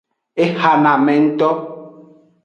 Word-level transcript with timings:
Exanamengto. 0.43 1.49